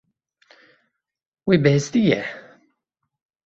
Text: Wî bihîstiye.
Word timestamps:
Wî 1.47 1.55
bihîstiye. 1.63 2.21